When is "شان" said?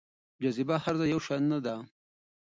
1.25-1.41